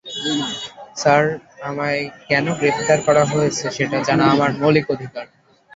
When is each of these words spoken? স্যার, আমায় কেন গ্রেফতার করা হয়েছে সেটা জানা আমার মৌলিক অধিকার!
স্যার, 0.95 1.23
আমায় 1.69 1.99
কেন 2.27 2.45
গ্রেফতার 2.59 2.99
করা 3.07 3.23
হয়েছে 3.31 3.65
সেটা 3.77 3.97
জানা 4.07 4.25
আমার 4.33 4.51
মৌলিক 4.59 4.85
অধিকার! 4.89 5.25